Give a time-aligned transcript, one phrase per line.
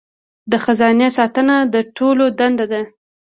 [0.51, 2.81] د خزانې ساتنه د ټولو دنده ده.